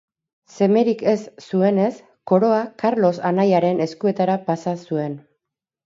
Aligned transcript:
Semerik 0.53 1.03
ez 1.11 1.17
zuenez, 1.51 1.91
koroa 2.33 2.65
Karlos 2.85 3.15
anaiaren 3.33 3.87
eskuetara 3.89 4.43
pasa 4.51 4.79
zuen. 4.89 5.21